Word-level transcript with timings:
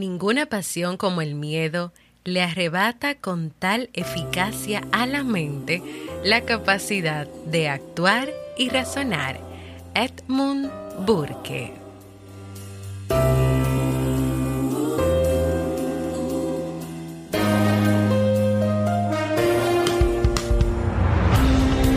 Ninguna 0.00 0.46
pasión 0.46 0.96
como 0.96 1.20
el 1.20 1.34
miedo 1.34 1.92
le 2.24 2.40
arrebata 2.40 3.16
con 3.16 3.50
tal 3.50 3.90
eficacia 3.92 4.82
a 4.92 5.04
la 5.04 5.24
mente 5.24 5.82
la 6.24 6.40
capacidad 6.40 7.26
de 7.44 7.68
actuar 7.68 8.30
y 8.56 8.70
razonar. 8.70 9.38
Edmund 9.94 10.70
Burke. 11.04 11.74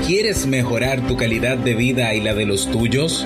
¿Quieres 0.05 0.45
mejorar 0.45 1.07
tu 1.07 1.15
calidad 1.15 1.57
de 1.57 1.73
vida 1.73 2.13
y 2.13 2.19
la 2.19 2.33
de 2.33 2.45
los 2.45 2.69
tuyos? 2.69 3.25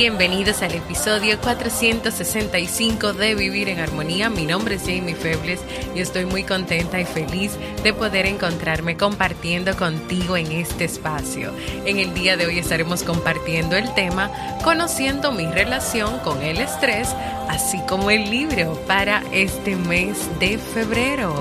Bienvenidos 0.00 0.62
al 0.62 0.74
episodio 0.74 1.38
465 1.42 3.12
de 3.12 3.34
Vivir 3.34 3.68
en 3.68 3.80
Armonía. 3.80 4.30
Mi 4.30 4.46
nombre 4.46 4.76
es 4.76 4.80
Jamie 4.80 5.14
Febles 5.14 5.60
y 5.94 6.00
estoy 6.00 6.24
muy 6.24 6.42
contenta 6.42 6.98
y 6.98 7.04
feliz 7.04 7.58
de 7.84 7.92
poder 7.92 8.24
encontrarme 8.24 8.96
compartiendo 8.96 9.76
contigo 9.76 10.38
en 10.38 10.52
este 10.52 10.86
espacio. 10.86 11.52
En 11.84 11.98
el 11.98 12.14
día 12.14 12.38
de 12.38 12.46
hoy 12.46 12.58
estaremos 12.58 13.02
compartiendo 13.02 13.76
el 13.76 13.92
tema 13.92 14.30
Conociendo 14.64 15.32
mi 15.32 15.44
relación 15.44 16.18
con 16.20 16.40
el 16.40 16.62
estrés, 16.62 17.14
así 17.50 17.78
como 17.86 18.10
el 18.10 18.30
libro 18.30 18.80
para 18.86 19.22
este 19.32 19.76
mes 19.76 20.16
de 20.38 20.56
febrero. 20.56 21.34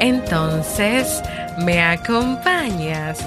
Entonces, 0.00 1.22
¿me 1.58 1.82
acompañas? 1.82 3.18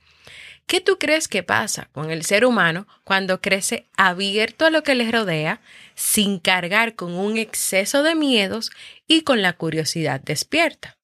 ¿qué 0.66 0.80
tú 0.80 0.98
crees 0.98 1.28
que 1.28 1.42
pasa 1.42 1.88
con 1.92 2.10
el 2.10 2.24
ser 2.24 2.44
humano 2.44 2.86
cuando 3.04 3.40
crece 3.40 3.86
abierto 3.96 4.66
a 4.66 4.70
lo 4.70 4.82
que 4.82 4.94
le 4.94 5.10
rodea, 5.10 5.60
sin 5.94 6.38
cargar 6.38 6.94
con 6.94 7.14
un 7.14 7.38
exceso 7.38 8.02
de 8.02 8.14
miedos 8.14 8.70
y 9.06 9.22
con 9.22 9.42
la 9.42 9.54
curiosidad 9.54 10.20
despierta? 10.20 10.97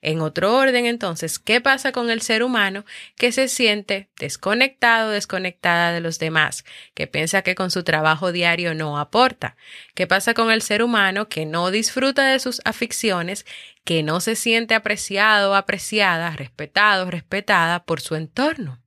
En 0.00 0.20
otro 0.20 0.56
orden, 0.56 0.86
entonces, 0.86 1.38
¿qué 1.38 1.60
pasa 1.60 1.92
con 1.92 2.10
el 2.10 2.22
ser 2.22 2.42
humano 2.42 2.84
que 3.16 3.32
se 3.32 3.48
siente 3.48 4.08
desconectado, 4.18 5.10
desconectada 5.10 5.92
de 5.92 6.00
los 6.00 6.18
demás, 6.18 6.64
que 6.94 7.06
piensa 7.06 7.42
que 7.42 7.54
con 7.54 7.70
su 7.70 7.82
trabajo 7.82 8.32
diario 8.32 8.74
no 8.74 8.98
aporta? 8.98 9.56
¿Qué 9.94 10.06
pasa 10.06 10.34
con 10.34 10.50
el 10.50 10.62
ser 10.62 10.82
humano 10.82 11.28
que 11.28 11.46
no 11.46 11.70
disfruta 11.70 12.28
de 12.28 12.38
sus 12.38 12.60
aficiones, 12.64 13.46
que 13.84 14.02
no 14.02 14.20
se 14.20 14.36
siente 14.36 14.74
apreciado, 14.74 15.54
apreciada, 15.54 16.30
respetado, 16.30 17.10
respetada 17.10 17.84
por 17.84 18.00
su 18.00 18.14
entorno? 18.14 18.80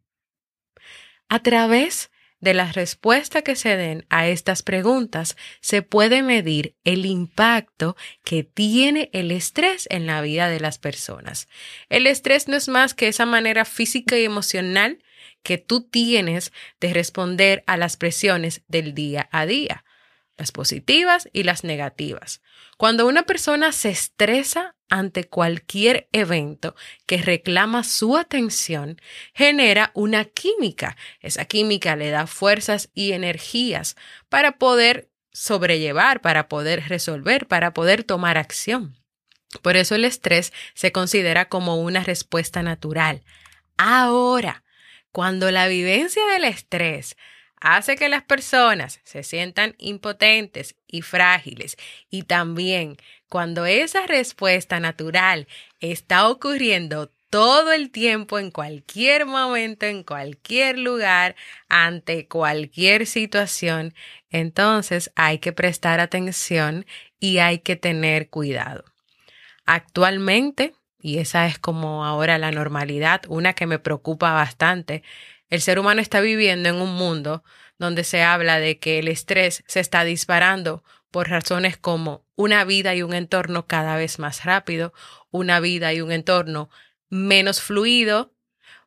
A 1.30 1.40
través 1.40 2.10
de 2.40 2.54
la 2.54 2.72
respuesta 2.72 3.42
que 3.42 3.56
se 3.56 3.76
den 3.76 4.06
a 4.10 4.28
estas 4.28 4.64
preguntas, 4.64 5.36
se 5.62 5.82
puede 5.82 6.24
medir 6.24 6.76
el 6.84 7.06
impacto 7.06 7.96
que 8.24 8.44
tiene 8.44 9.10
el 9.14 9.32
estrés 9.32 9.88
en 9.90 10.06
la 10.06 10.22
vida 10.22 10.50
de 10.50 10.60
las 10.60 10.78
personas. 10.78 11.48
El 11.90 12.08
estrés 12.08 12.48
no 12.48 12.56
es 12.56 12.68
más 12.68 12.94
que 12.94 13.08
esa 13.08 13.26
manera 13.26 13.66
física 13.66 14.18
y 14.18 14.26
emocional 14.26 15.00
que 15.44 15.58
tú 15.58 15.82
tienes 15.82 16.52
de 16.80 16.94
responder 16.94 17.64
a 17.68 17.78
las 17.78 17.98
presiones 17.98 18.62
del 18.68 18.94
día 18.94 19.30
a 19.32 19.46
día, 19.46 19.84
las 20.40 20.52
positivas 20.52 21.30
y 21.34 21.44
las 21.44 21.64
negativas. 21.64 22.42
Cuando 22.78 23.06
una 23.08 23.24
persona 23.24 23.74
se 23.74 23.90
estresa 23.90 24.76
ante 24.90 25.28
cualquier 25.28 26.08
evento 26.14 26.76
que 27.06 27.18
reclama 27.18 27.84
su 27.84 28.18
atención, 28.18 29.02
genera 29.34 29.92
una 29.94 30.24
química. 30.26 30.96
Esa 31.20 31.44
química 31.44 31.98
le 31.98 32.10
da 32.10 32.26
fuerzas 32.26 32.90
y 32.94 33.12
energías 33.12 33.98
para 34.30 34.58
poder 34.58 35.12
sobrellevar, 35.34 36.22
para 36.22 36.48
poder 36.48 36.88
resolver, 36.88 37.46
para 37.48 37.74
poder 37.74 38.06
tomar 38.06 38.38
acción. 38.38 38.96
Por 39.62 39.76
eso 39.76 39.96
el 39.96 40.06
estrés 40.06 40.54
se 40.74 40.94
considera 40.94 41.50
como 41.50 41.82
una 41.82 42.04
respuesta 42.04 42.64
natural. 42.64 43.24
Ahora, 43.78 44.64
cuando 45.12 45.52
la 45.52 45.68
vivencia 45.68 46.26
del 46.28 46.46
estrés 46.46 47.18
hace 47.62 47.96
que 47.96 48.10
las 48.10 48.24
personas 48.24 49.00
se 49.04 49.24
sientan 49.24 49.76
impotentes 49.78 50.76
y 50.88 51.02
frágiles 51.02 51.78
y 52.10 52.24
también 52.24 52.98
cuando 53.28 53.66
esa 53.66 54.08
respuesta 54.08 54.80
natural 54.80 55.48
está 55.80 56.28
ocurriendo 56.28 57.12
todo 57.30 57.72
el 57.72 57.92
tiempo, 57.92 58.40
en 58.40 58.50
cualquier 58.50 59.26
momento, 59.26 59.86
en 59.86 60.04
cualquier 60.04 60.80
lugar, 60.80 61.36
ante 61.68 62.28
cualquier 62.28 63.06
situación, 63.06 63.94
entonces 64.32 65.12
hay 65.16 65.38
que 65.38 65.54
prestar 65.54 66.00
atención 66.00 66.86
y 67.20 67.38
hay 67.38 67.60
que 67.60 67.76
tener 67.76 68.30
cuidado. 68.30 68.84
Actualmente, 69.66 70.74
y 71.00 71.20
esa 71.20 71.46
es 71.46 71.60
como 71.60 72.04
ahora 72.04 72.40
la 72.40 72.52
normalidad, 72.52 73.22
una 73.28 73.54
que 73.54 73.68
me 73.68 73.78
preocupa 73.78 74.34
bastante, 74.34 75.04
el 75.50 75.62
ser 75.62 75.80
humano 75.80 76.02
está 76.02 76.22
viviendo 76.22 76.70
en 76.70 76.76
un 76.76 76.94
mundo 76.94 77.44
donde 77.78 78.04
se 78.04 78.22
habla 78.24 78.60
de 78.60 78.78
que 78.78 79.00
el 79.00 79.08
estrés 79.08 79.64
se 79.68 79.80
está 79.80 80.04
disparando 80.04 80.84
por 81.12 81.30
razones 81.30 81.78
como 81.78 82.26
una 82.36 82.64
vida 82.66 82.94
y 82.96 83.02
un 83.02 83.14
entorno 83.14 83.66
cada 83.68 83.96
vez 83.96 84.20
más 84.20 84.46
rápido, 84.46 84.94
una 85.32 85.60
vida 85.60 85.94
y 85.94 86.02
un 86.02 86.12
entorno 86.12 86.70
menos 87.10 87.62
fluido, 87.62 88.34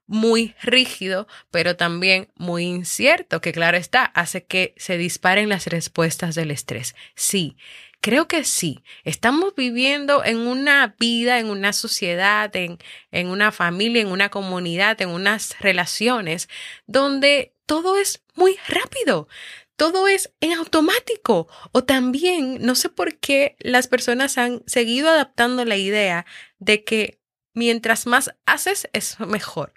muy 0.06 0.54
rígido, 0.62 1.26
pero 1.50 1.76
también 1.76 2.28
muy 2.36 2.64
incierto, 2.64 3.40
que 3.40 3.52
claro 3.52 3.76
está, 3.76 4.04
hace 4.04 4.44
que 4.44 4.74
se 4.76 4.98
disparen 4.98 5.48
las 5.48 5.66
respuestas 5.66 6.34
del 6.34 6.50
estrés. 6.50 6.94
Sí, 7.14 7.56
creo 8.02 8.28
que 8.28 8.44
sí. 8.44 8.84
Estamos 9.04 9.54
viviendo 9.54 10.22
en 10.22 10.38
una 10.38 10.94
vida, 10.98 11.38
en 11.38 11.46
una 11.46 11.72
sociedad, 11.72 12.54
en, 12.54 12.78
en 13.10 13.28
una 13.28 13.52
familia, 13.52 14.02
en 14.02 14.08
una 14.08 14.28
comunidad, 14.28 15.00
en 15.00 15.08
unas 15.08 15.58
relaciones 15.60 16.50
donde 16.86 17.54
todo 17.64 17.96
es 17.96 18.22
muy 18.34 18.58
rápido 18.68 19.28
todo 19.76 20.06
es 20.06 20.32
en 20.40 20.52
automático. 20.52 21.48
O 21.72 21.82
también, 21.82 22.58
no 22.60 22.76
sé 22.76 22.88
por 22.88 23.18
qué 23.18 23.56
las 23.58 23.88
personas 23.88 24.38
han 24.38 24.62
seguido 24.66 25.08
adaptando 25.08 25.64
la 25.64 25.76
idea 25.76 26.24
de 26.60 26.84
que 26.84 27.20
mientras 27.52 28.06
más 28.06 28.32
haces 28.46 28.88
es 28.92 29.18
mejor. 29.18 29.74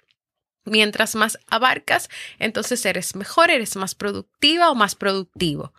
Mientras 0.64 1.16
más 1.16 1.38
abarcas, 1.48 2.08
entonces 2.38 2.86
eres 2.86 3.16
mejor, 3.16 3.50
eres 3.50 3.74
más 3.74 3.96
productiva 3.96 4.70
o 4.70 4.76
más 4.76 4.94
productivo. 4.94 5.72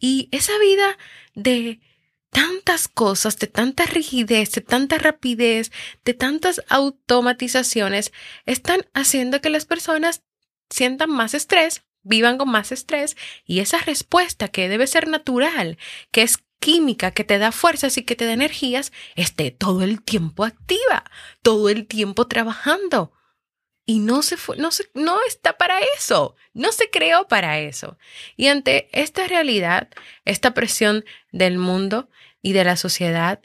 Y 0.00 0.28
esa 0.32 0.58
vida 0.58 0.98
de 1.34 1.80
tantas 2.30 2.88
cosas, 2.88 3.38
de 3.38 3.46
tanta 3.46 3.84
rigidez, 3.86 4.52
de 4.52 4.60
tanta 4.60 4.98
rapidez, 4.98 5.70
de 6.04 6.14
tantas 6.14 6.62
automatizaciones, 6.68 8.12
están 8.46 8.86
haciendo 8.94 9.40
que 9.40 9.50
las 9.50 9.66
personas 9.66 10.22
sientan 10.70 11.10
más 11.10 11.34
estrés, 11.34 11.82
vivan 12.02 12.38
con 12.38 12.48
más 12.48 12.72
estrés 12.72 13.16
y 13.44 13.60
esa 13.60 13.78
respuesta 13.78 14.48
que 14.48 14.68
debe 14.68 14.86
ser 14.86 15.08
natural, 15.08 15.78
que 16.10 16.22
es 16.22 16.38
química, 16.60 17.10
que 17.10 17.24
te 17.24 17.38
da 17.38 17.52
fuerzas 17.52 17.96
y 17.96 18.04
que 18.04 18.16
te 18.16 18.26
da 18.26 18.32
energías, 18.32 18.92
esté 19.16 19.50
todo 19.50 19.82
el 19.82 20.02
tiempo 20.02 20.44
activa, 20.44 21.04
todo 21.42 21.68
el 21.68 21.86
tiempo 21.86 22.26
trabajando. 22.26 23.12
Y 23.86 23.98
no 23.98 24.22
se 24.22 24.36
fue, 24.36 24.56
no, 24.56 24.70
se, 24.70 24.88
no 24.94 25.18
está 25.26 25.56
para 25.56 25.78
eso, 25.96 26.36
no 26.54 26.70
se 26.70 26.90
creó 26.90 27.26
para 27.26 27.58
eso. 27.58 27.98
Y 28.36 28.46
ante 28.46 28.88
esta 28.92 29.26
realidad, 29.26 29.88
esta 30.24 30.54
presión 30.54 31.04
del 31.32 31.58
mundo 31.58 32.08
y 32.40 32.52
de 32.52 32.64
la 32.64 32.76
sociedad, 32.76 33.40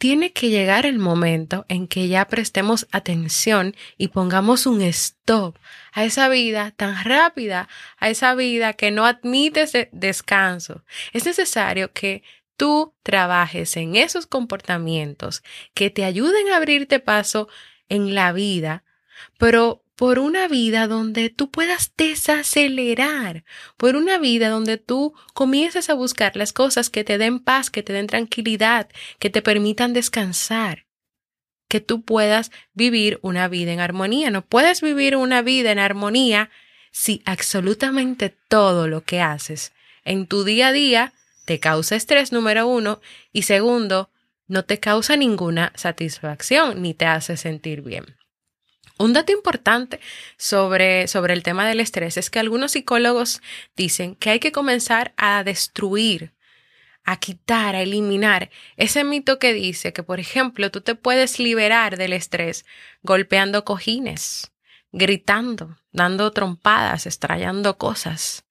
tiene 0.00 0.32
que 0.32 0.48
llegar 0.48 0.86
el 0.86 0.98
momento 0.98 1.66
en 1.68 1.86
que 1.86 2.08
ya 2.08 2.26
prestemos 2.26 2.86
atención 2.90 3.76
y 3.98 4.08
pongamos 4.08 4.64
un 4.64 4.80
stop 4.80 5.58
a 5.92 6.04
esa 6.04 6.30
vida 6.30 6.70
tan 6.70 7.04
rápida, 7.04 7.68
a 7.98 8.08
esa 8.08 8.34
vida 8.34 8.72
que 8.72 8.90
no 8.90 9.04
admite 9.04 9.90
descanso. 9.92 10.86
Es 11.12 11.26
necesario 11.26 11.92
que 11.92 12.22
tú 12.56 12.94
trabajes 13.02 13.76
en 13.76 13.94
esos 13.94 14.26
comportamientos 14.26 15.42
que 15.74 15.90
te 15.90 16.06
ayuden 16.06 16.48
a 16.48 16.56
abrirte 16.56 16.98
paso 16.98 17.48
en 17.90 18.14
la 18.14 18.32
vida, 18.32 18.84
pero 19.38 19.82
por 19.96 20.18
una 20.18 20.48
vida 20.48 20.86
donde 20.86 21.28
tú 21.28 21.50
puedas 21.50 21.92
desacelerar, 21.96 23.44
por 23.76 23.96
una 23.96 24.18
vida 24.18 24.48
donde 24.48 24.78
tú 24.78 25.14
comiences 25.34 25.90
a 25.90 25.94
buscar 25.94 26.36
las 26.36 26.52
cosas 26.52 26.88
que 26.88 27.04
te 27.04 27.18
den 27.18 27.38
paz, 27.38 27.70
que 27.70 27.82
te 27.82 27.92
den 27.92 28.06
tranquilidad, 28.06 28.88
que 29.18 29.28
te 29.28 29.42
permitan 29.42 29.92
descansar, 29.92 30.86
que 31.68 31.80
tú 31.80 32.02
puedas 32.02 32.50
vivir 32.72 33.18
una 33.22 33.46
vida 33.48 33.72
en 33.72 33.80
armonía. 33.80 34.30
No 34.30 34.42
puedes 34.42 34.80
vivir 34.80 35.16
una 35.16 35.42
vida 35.42 35.70
en 35.70 35.78
armonía 35.78 36.50
si 36.92 37.22
absolutamente 37.26 38.34
todo 38.48 38.88
lo 38.88 39.02
que 39.02 39.20
haces 39.20 39.72
en 40.04 40.26
tu 40.26 40.44
día 40.44 40.68
a 40.68 40.72
día 40.72 41.12
te 41.44 41.60
causa 41.60 41.96
estrés, 41.96 42.32
número 42.32 42.66
uno, 42.66 43.00
y 43.32 43.42
segundo, 43.42 44.10
no 44.46 44.64
te 44.64 44.78
causa 44.80 45.16
ninguna 45.16 45.72
satisfacción 45.74 46.82
ni 46.82 46.94
te 46.94 47.06
hace 47.06 47.36
sentir 47.36 47.82
bien. 47.82 48.19
Un 49.00 49.14
dato 49.14 49.32
importante 49.32 49.98
sobre, 50.36 51.08
sobre 51.08 51.32
el 51.32 51.42
tema 51.42 51.66
del 51.66 51.80
estrés 51.80 52.18
es 52.18 52.28
que 52.28 52.38
algunos 52.38 52.72
psicólogos 52.72 53.40
dicen 53.74 54.14
que 54.14 54.28
hay 54.28 54.40
que 54.40 54.52
comenzar 54.52 55.14
a 55.16 55.42
destruir, 55.42 56.34
a 57.04 57.18
quitar, 57.18 57.74
a 57.74 57.80
eliminar 57.80 58.50
ese 58.76 59.02
mito 59.04 59.38
que 59.38 59.54
dice 59.54 59.94
que, 59.94 60.02
por 60.02 60.20
ejemplo, 60.20 60.70
tú 60.70 60.82
te 60.82 60.96
puedes 60.96 61.38
liberar 61.38 61.96
del 61.96 62.12
estrés 62.12 62.66
golpeando 63.02 63.64
cojines, 63.64 64.52
gritando, 64.92 65.78
dando 65.92 66.30
trompadas, 66.30 67.06
estrellando 67.06 67.78
cosas. 67.78 68.44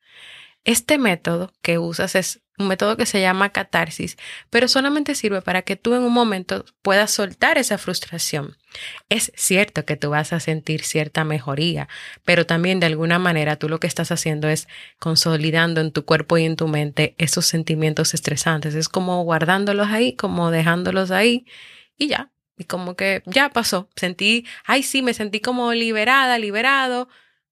Este 0.64 0.98
método 0.98 1.54
que 1.62 1.78
usas 1.78 2.16
es 2.16 2.42
un 2.60 2.68
método 2.68 2.98
que 2.98 3.06
se 3.06 3.22
llama 3.22 3.50
catarsis, 3.50 4.18
pero 4.50 4.68
solamente 4.68 5.16
sirve 5.16 5.42
para 5.42 5.62
que 5.62 5.78
tú 5.78 5.96
en 5.96 6.04
un 6.04 6.14
momento 6.14 6.66
puedas 6.82 7.10
soltar 7.12 7.58
esa 7.58 7.78
frustración. 7.78 8.58
Es 9.08 9.32
cierto 9.36 9.86
que 9.86 9.96
tú 9.96 10.12
vas 10.12 10.34
a 10.34 10.40
sentir 10.40 10.84
cierta 10.84 11.24
mejoría, 11.24 11.88
pero 12.26 12.46
también 12.46 12.80
de 12.80 12.86
alguna 12.86 13.18
manera 13.18 13.56
tú 13.56 13.70
lo 13.70 13.80
que 13.80 13.88
estás 13.88 14.12
haciendo 14.12 14.50
es 14.50 14.68
consolidando 15.00 15.82
en 15.82 15.92
tu 15.92 16.06
cuerpo 16.06 16.38
y 16.38 16.46
en 16.46 16.56
tu 16.56 16.68
mente 16.68 17.16
esos 17.18 17.46
sentimientos 17.46 18.14
estresantes. 18.14 18.76
Es 18.76 18.90
como 18.90 19.24
guardándolos 19.24 19.88
ahí, 19.88 20.16
como 20.16 20.52
dejándolos 20.52 21.12
ahí 21.12 21.46
y 21.98 22.10
ya. 22.10 22.32
Y 22.58 22.66
como 22.66 22.96
que 22.98 23.24
ya 23.26 23.50
pasó. 23.50 23.90
Sentí, 23.96 24.46
ay 24.66 24.84
sí, 24.84 25.02
me 25.02 25.14
sentí 25.14 25.40
como 25.40 25.74
liberada, 25.74 26.38
liberado 26.38 27.08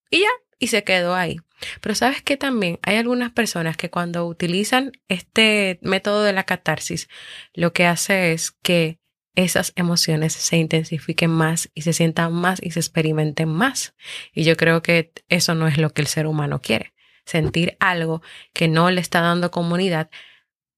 y 0.09 0.19
ya, 0.19 0.29
y 0.59 0.67
se 0.67 0.83
quedó 0.83 1.15
ahí. 1.15 1.37
Pero 1.81 1.95
sabes 1.95 2.21
que 2.21 2.37
también 2.37 2.79
hay 2.83 2.97
algunas 2.97 3.31
personas 3.31 3.77
que 3.77 3.89
cuando 3.89 4.25
utilizan 4.25 4.91
este 5.07 5.79
método 5.81 6.23
de 6.23 6.33
la 6.33 6.43
catarsis, 6.43 7.07
lo 7.53 7.73
que 7.73 7.85
hace 7.85 8.33
es 8.33 8.51
que 8.51 8.99
esas 9.35 9.71
emociones 9.75 10.33
se 10.33 10.57
intensifiquen 10.57 11.29
más 11.29 11.69
y 11.75 11.83
se 11.83 11.93
sientan 11.93 12.33
más 12.33 12.59
y 12.61 12.71
se 12.71 12.79
experimenten 12.79 13.49
más. 13.49 13.93
Y 14.33 14.43
yo 14.43 14.57
creo 14.57 14.81
que 14.81 15.13
eso 15.29 15.53
no 15.53 15.67
es 15.67 15.77
lo 15.77 15.91
que 15.91 16.01
el 16.01 16.07
ser 16.07 16.25
humano 16.25 16.59
quiere. 16.59 16.93
Sentir 17.23 17.77
algo 17.79 18.21
que 18.53 18.67
no 18.67 18.89
le 18.89 18.99
está 18.99 19.21
dando 19.21 19.51
comunidad 19.51 20.09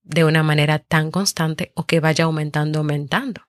de 0.02 0.24
una 0.24 0.42
manera 0.42 0.78
tan 0.78 1.10
constante 1.10 1.72
o 1.74 1.86
que 1.86 2.00
vaya 2.00 2.24
aumentando, 2.24 2.80
aumentando. 2.80 3.42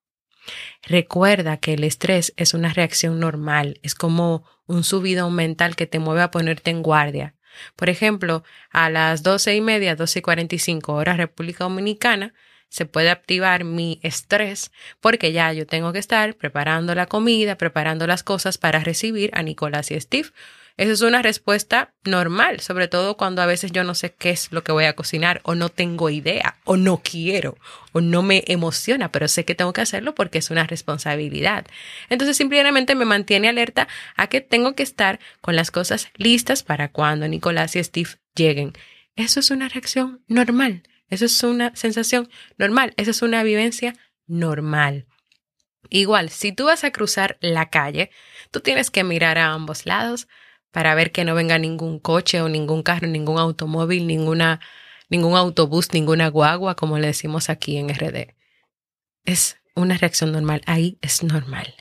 Recuerda 0.83 1.57
que 1.57 1.73
el 1.73 1.83
estrés 1.83 2.33
es 2.37 2.53
una 2.53 2.73
reacción 2.73 3.19
normal, 3.19 3.79
es 3.83 3.95
como 3.95 4.45
un 4.71 4.83
subido 4.83 5.29
mental 5.29 5.75
que 5.75 5.87
te 5.87 5.99
mueve 5.99 6.21
a 6.21 6.31
ponerte 6.31 6.71
en 6.71 6.81
guardia. 6.81 7.35
Por 7.75 7.89
ejemplo, 7.89 8.43
a 8.71 8.89
las 8.89 9.23
doce 9.23 9.55
y 9.55 9.61
media, 9.61 9.95
doce 9.95 10.19
y 10.19 10.21
cuarenta 10.21 10.55
y 10.55 10.59
cinco 10.59 10.93
horas 10.93 11.17
República 11.17 11.65
Dominicana, 11.65 12.33
se 12.69 12.85
puede 12.85 13.09
activar 13.09 13.65
mi 13.65 13.99
estrés 14.01 14.71
porque 15.01 15.33
ya 15.33 15.51
yo 15.51 15.67
tengo 15.67 15.91
que 15.91 15.99
estar 15.99 16.35
preparando 16.35 16.95
la 16.95 17.05
comida, 17.05 17.57
preparando 17.57 18.07
las 18.07 18.23
cosas 18.23 18.57
para 18.57 18.79
recibir 18.79 19.29
a 19.33 19.43
Nicolás 19.43 19.91
y 19.91 19.99
Steve 19.99 20.29
esa 20.81 20.93
es 20.93 21.01
una 21.01 21.21
respuesta 21.21 21.93
normal, 22.05 22.59
sobre 22.59 22.87
todo 22.87 23.15
cuando 23.15 23.43
a 23.43 23.45
veces 23.45 23.71
yo 23.71 23.83
no 23.83 23.93
sé 23.93 24.13
qué 24.13 24.31
es 24.31 24.51
lo 24.51 24.63
que 24.63 24.71
voy 24.71 24.85
a 24.85 24.95
cocinar 24.95 25.39
o 25.43 25.53
no 25.53 25.69
tengo 25.69 26.09
idea 26.09 26.57
o 26.63 26.75
no 26.75 27.03
quiero 27.03 27.55
o 27.91 28.01
no 28.01 28.23
me 28.23 28.43
emociona, 28.47 29.11
pero 29.11 29.27
sé 29.27 29.45
que 29.45 29.53
tengo 29.53 29.73
que 29.73 29.81
hacerlo 29.81 30.15
porque 30.15 30.39
es 30.39 30.49
una 30.49 30.65
responsabilidad. 30.65 31.67
Entonces 32.09 32.35
simplemente 32.35 32.95
me 32.95 33.05
mantiene 33.05 33.47
alerta 33.47 33.87
a 34.15 34.25
que 34.25 34.41
tengo 34.41 34.73
que 34.73 34.81
estar 34.81 35.19
con 35.39 35.55
las 35.55 35.69
cosas 35.69 36.07
listas 36.15 36.63
para 36.63 36.91
cuando 36.91 37.27
Nicolás 37.27 37.75
y 37.75 37.83
Steve 37.83 38.09
lleguen. 38.33 38.73
Eso 39.15 39.39
es 39.39 39.51
una 39.51 39.69
reacción 39.69 40.23
normal, 40.27 40.81
eso 41.09 41.25
es 41.25 41.43
una 41.43 41.75
sensación 41.75 42.27
normal, 42.57 42.95
eso 42.97 43.11
es 43.11 43.21
una 43.21 43.43
vivencia 43.43 43.93
normal. 44.25 45.05
Igual, 45.91 46.31
si 46.31 46.53
tú 46.53 46.65
vas 46.65 46.83
a 46.83 46.91
cruzar 46.91 47.37
la 47.39 47.69
calle, 47.69 48.09
tú 48.49 48.61
tienes 48.61 48.89
que 48.89 49.03
mirar 49.03 49.37
a 49.37 49.51
ambos 49.51 49.85
lados, 49.85 50.27
para 50.71 50.95
ver 50.95 51.11
que 51.11 51.25
no 51.25 51.35
venga 51.35 51.57
ningún 51.57 51.99
coche 51.99 52.41
o 52.41 52.49
ningún 52.49 52.83
carro, 52.83 53.07
ningún 53.07 53.37
automóvil, 53.37 54.07
ninguna, 54.07 54.59
ningún 55.09 55.35
autobús, 55.35 55.93
ninguna 55.93 56.29
guagua, 56.29 56.75
como 56.75 56.97
le 56.97 57.07
decimos 57.07 57.49
aquí 57.49 57.77
en 57.77 57.89
RD. 57.89 58.35
Es 59.25 59.57
una 59.75 59.97
reacción 59.97 60.31
normal, 60.31 60.61
ahí 60.65 60.97
es 61.01 61.23
normal. 61.23 61.75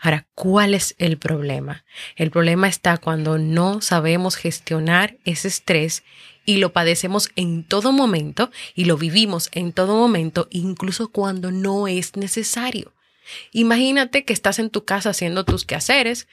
Ahora, 0.00 0.26
¿cuál 0.34 0.74
es 0.74 0.94
el 0.98 1.18
problema? 1.18 1.84
El 2.16 2.30
problema 2.30 2.68
está 2.68 2.98
cuando 2.98 3.38
no 3.38 3.80
sabemos 3.80 4.36
gestionar 4.36 5.16
ese 5.24 5.48
estrés 5.48 6.02
y 6.44 6.58
lo 6.58 6.72
padecemos 6.72 7.30
en 7.36 7.62
todo 7.64 7.92
momento 7.92 8.50
y 8.74 8.86
lo 8.86 8.96
vivimos 8.96 9.50
en 9.52 9.72
todo 9.72 9.96
momento, 9.96 10.48
incluso 10.50 11.08
cuando 11.08 11.50
no 11.52 11.88
es 11.88 12.16
necesario. 12.16 12.92
Imagínate 13.52 14.24
que 14.24 14.32
estás 14.32 14.58
en 14.58 14.70
tu 14.70 14.84
casa 14.84 15.10
haciendo 15.10 15.44
tus 15.44 15.64
quehaceres, 15.64 16.26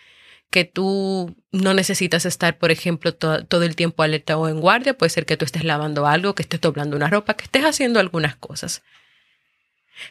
que 0.55 0.63
tú 0.63 1.35
no 1.51 1.73
necesitas 1.73 2.25
estar, 2.25 2.57
por 2.57 2.71
ejemplo, 2.71 3.13
todo, 3.13 3.63
el 3.63 3.75
tiempo 3.75 4.03
alerta 4.03 4.37
o 4.37 4.47
en 4.47 4.61
guardia. 4.61 4.97
Puede 4.97 5.09
ser 5.09 5.25
que 5.25 5.35
tú 5.35 5.43
estés 5.43 5.65
lavando 5.65 6.07
algo, 6.07 6.33
que 6.33 6.43
estés 6.43 6.61
doblando 6.61 6.95
una 6.95 7.09
ropa, 7.09 7.33
que 7.33 7.43
estés 7.43 7.65
haciendo 7.65 7.99
algunas 7.99 8.37
cosas. 8.37 8.81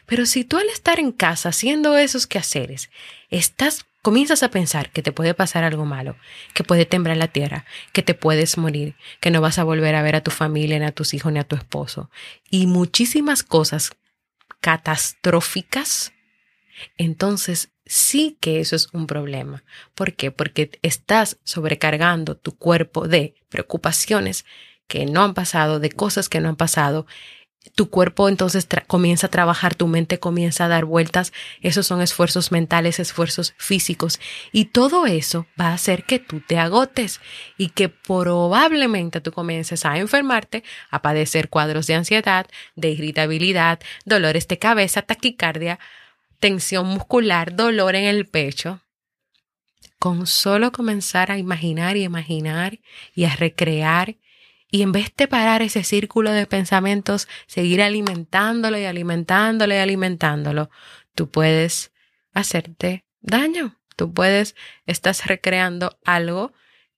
Pero 0.05 0.27
si 0.27 0.43
tú 0.43 0.59
al 0.59 0.69
estar 0.69 0.99
en 0.99 1.13
casa 1.13 1.49
haciendo 1.49 1.97
esos 1.97 2.27
quehaceres, 2.27 2.91
estás 3.31 3.87
comienzas 4.03 4.43
a 4.43 4.51
pensar 4.51 4.91
que 4.91 5.01
te 5.01 5.11
puede 5.11 5.33
pasar 5.33 5.63
algo 5.63 5.83
malo, 5.83 6.15
que 6.53 6.63
puede 6.63 6.85
temblar 6.85 7.17
la 7.17 7.29
tierra, 7.29 7.65
que 7.91 8.03
te 8.03 8.13
puedes 8.13 8.55
morir, 8.59 8.93
que 9.21 9.31
no 9.31 9.41
vas 9.41 9.57
a 9.57 9.63
volver 9.63 9.95
a 9.95 10.03
ver 10.03 10.15
a 10.15 10.21
tu 10.21 10.29
familia, 10.29 10.77
ni 10.77 10.85
a 10.85 10.91
tus 10.91 11.15
hijos, 11.15 11.33
ni 11.33 11.39
a 11.39 11.43
tu 11.43 11.55
esposo, 11.55 12.11
y 12.51 12.67
muchísimas 12.67 13.41
cosas 13.41 13.93
catastróficas, 14.61 16.13
entonces 16.99 17.71
sí 17.85 18.37
que 18.39 18.59
eso 18.59 18.75
es 18.75 18.89
un 18.93 19.07
problema. 19.07 19.63
¿Por 19.93 20.13
qué? 20.13 20.31
Porque 20.31 20.79
estás 20.81 21.37
sobrecargando 21.43 22.35
tu 22.35 22.57
cuerpo 22.57 23.07
de 23.07 23.35
preocupaciones 23.49 24.45
que 24.87 25.05
no 25.05 25.23
han 25.23 25.33
pasado, 25.33 25.79
de 25.79 25.91
cosas 25.91 26.29
que 26.29 26.39
no 26.39 26.49
han 26.49 26.55
pasado, 26.55 27.05
tu 27.73 27.89
cuerpo 27.89 28.29
entonces 28.29 28.67
comienza 28.87 29.27
a 29.27 29.31
trabajar, 29.31 29.75
tu 29.75 29.87
mente 29.87 30.19
comienza 30.19 30.65
a 30.65 30.67
dar 30.67 30.85
vueltas, 30.85 31.33
esos 31.61 31.87
son 31.87 32.01
esfuerzos 32.01 32.51
mentales, 32.51 32.99
esfuerzos 32.99 33.55
físicos 33.57 34.19
y 34.51 34.65
todo 34.65 35.07
eso 35.07 35.47
va 35.59 35.69
a 35.69 35.73
hacer 35.73 36.03
que 36.03 36.19
tú 36.19 36.41
te 36.41 36.59
agotes 36.59 37.21
y 37.57 37.69
que 37.69 37.89
probablemente 37.89 39.21
tú 39.21 39.31
comiences 39.31 39.85
a 39.85 39.97
enfermarte, 39.97 40.63
a 40.91 41.01
padecer 41.01 41.49
cuadros 41.49 41.87
de 41.87 41.95
ansiedad, 41.95 42.45
de 42.75 42.89
irritabilidad, 42.89 43.79
dolores 44.05 44.47
de 44.47 44.59
cabeza, 44.59 45.01
taquicardia, 45.01 45.79
tensión 46.45 46.85
muscular, 46.85 47.55
dolor 47.55 47.95
en 47.95 48.03
el 48.03 48.27
pecho. 48.27 48.79
Con 49.97 50.27
solo 50.27 50.71
comenzar 50.71 51.31
a 51.31 51.39
imaginar 51.39 51.97
y 51.97 52.03
imaginar 52.03 52.77
y 53.15 53.23
a 53.23 53.35
recrear 53.35 54.17
y 54.69 54.83
en 54.83 54.91
vez 54.91 55.11
de 55.17 55.27
parar 55.27 55.63
ese 55.63 55.83
círculo 55.83 56.29
de 56.29 56.45
pensamientos, 56.45 57.27
seguir 57.47 57.81
alimentándolo 57.81 58.77
y 58.77 58.85
alimentándolo 58.85 59.73
y 59.73 59.77
alimentándolo, 59.77 60.69
tú 61.15 61.31
puedes 61.31 61.91
hacerte 62.31 63.05
daño. 63.21 63.79
Tú 63.95 64.13
puedes, 64.13 64.55
estás 64.85 65.25
recreando 65.25 65.97
algo 66.05 66.53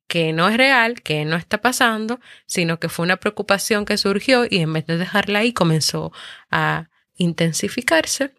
que 0.09 0.33
no 0.33 0.49
es 0.49 0.57
real, 0.57 1.01
que 1.03 1.23
no 1.23 1.37
está 1.37 1.61
pasando, 1.61 2.19
sino 2.47 2.81
que 2.81 2.89
fue 2.89 3.05
una 3.05 3.15
preocupación 3.15 3.85
que 3.85 3.97
surgió 3.97 4.45
y 4.49 4.57
en 4.57 4.73
vez 4.73 4.85
de 4.87 4.97
dejarla 4.97 5.39
ahí 5.39 5.53
comenzó 5.53 6.11
a 6.51 6.89
intensificarse 7.15 8.36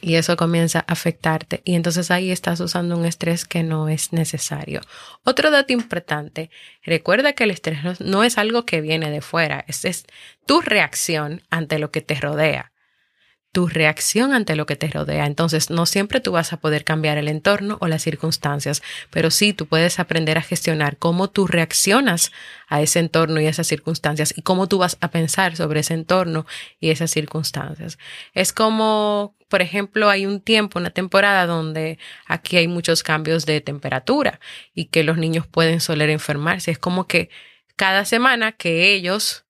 y 0.00 0.16
eso 0.16 0.36
comienza 0.36 0.80
a 0.80 0.92
afectarte 0.92 1.62
y 1.64 1.74
entonces 1.74 2.10
ahí 2.10 2.30
estás 2.30 2.60
usando 2.60 2.96
un 2.96 3.06
estrés 3.06 3.44
que 3.44 3.62
no 3.62 3.88
es 3.88 4.12
necesario. 4.12 4.80
Otro 5.24 5.50
dato 5.50 5.72
importante, 5.72 6.50
recuerda 6.84 7.32
que 7.32 7.44
el 7.44 7.50
estrés 7.50 8.00
no 8.00 8.24
es 8.24 8.38
algo 8.38 8.66
que 8.66 8.80
viene 8.80 9.10
de 9.10 9.20
fuera, 9.20 9.64
es, 9.68 9.84
es 9.84 10.06
tu 10.46 10.60
reacción 10.60 11.42
ante 11.50 11.78
lo 11.78 11.90
que 11.90 12.02
te 12.02 12.14
rodea 12.14 12.72
tu 13.56 13.68
reacción 13.68 14.34
ante 14.34 14.54
lo 14.54 14.66
que 14.66 14.76
te 14.76 14.86
rodea. 14.86 15.24
Entonces, 15.24 15.70
no 15.70 15.86
siempre 15.86 16.20
tú 16.20 16.32
vas 16.32 16.52
a 16.52 16.58
poder 16.58 16.84
cambiar 16.84 17.16
el 17.16 17.26
entorno 17.26 17.78
o 17.80 17.88
las 17.88 18.02
circunstancias, 18.02 18.82
pero 19.08 19.30
sí 19.30 19.54
tú 19.54 19.64
puedes 19.64 19.98
aprender 19.98 20.36
a 20.36 20.42
gestionar 20.42 20.98
cómo 20.98 21.30
tú 21.30 21.46
reaccionas 21.46 22.32
a 22.68 22.82
ese 22.82 22.98
entorno 22.98 23.40
y 23.40 23.46
esas 23.46 23.66
circunstancias 23.66 24.34
y 24.36 24.42
cómo 24.42 24.66
tú 24.66 24.76
vas 24.76 24.98
a 25.00 25.10
pensar 25.10 25.56
sobre 25.56 25.80
ese 25.80 25.94
entorno 25.94 26.44
y 26.80 26.90
esas 26.90 27.10
circunstancias. 27.10 27.96
Es 28.34 28.52
como, 28.52 29.34
por 29.48 29.62
ejemplo, 29.62 30.10
hay 30.10 30.26
un 30.26 30.42
tiempo, 30.42 30.78
una 30.78 30.90
temporada 30.90 31.46
donde 31.46 31.98
aquí 32.26 32.58
hay 32.58 32.68
muchos 32.68 33.02
cambios 33.02 33.46
de 33.46 33.62
temperatura 33.62 34.38
y 34.74 34.88
que 34.88 35.02
los 35.02 35.16
niños 35.16 35.46
pueden 35.46 35.80
soler 35.80 36.10
enfermarse. 36.10 36.72
Es 36.72 36.78
como 36.78 37.06
que 37.06 37.30
cada 37.74 38.04
semana 38.04 38.52
que 38.52 38.92
ellos, 38.92 39.46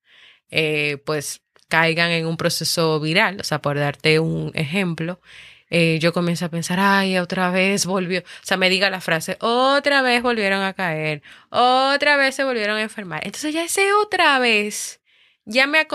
eh, 0.49 1.03
pues, 1.05 1.43
caigan 1.69 2.11
en 2.11 2.27
un 2.27 2.37
proceso 2.37 3.01
viral. 3.01 3.41
O 3.41 3.45
sea, 3.45 3.61
por 3.61 3.79
darte 3.79 4.21
un 4.21 4.53
ejemplo, 4.55 5.21
eh, 5.69 5.99
yo 6.01 6.13
comienzo 6.13 6.45
a 6.45 6.49
pensar, 6.49 6.79
ay, 6.81 7.19
otra 7.19 7.51
vez 7.51 7.87
volvió, 7.87 8.21
o 8.21 8.47
sea, 8.47 8.57
me 8.57 8.71
diga 8.71 8.89
la 8.89 9.01
frase, 9.01 9.37
otra 9.41 10.01
vez 10.01 10.23
volvieron 10.23 10.63
a 10.63 10.75
caer, 10.75 11.23
otra 11.51 12.17
vez 12.17 12.37
se 12.37 12.45
volvieron 12.45 12.77
a 12.77 12.83
enfermar. 12.83 13.27
Entonces 13.27 13.53
ya 13.53 13.65
ese 13.65 13.93
otra 13.93 14.39
vez 14.39 15.01
ya 15.45 15.67
me, 15.67 15.87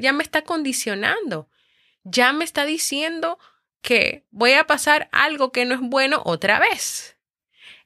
ya 0.00 0.12
me 0.12 0.22
está 0.22 0.42
condicionando, 0.42 1.48
ya 2.04 2.32
me 2.32 2.44
está 2.44 2.64
diciendo 2.64 3.38
que 3.82 4.26
voy 4.30 4.52
a 4.52 4.66
pasar 4.66 5.08
algo 5.12 5.50
que 5.50 5.64
no 5.64 5.74
es 5.74 5.80
bueno 5.80 6.22
otra 6.24 6.60
vez. 6.60 7.16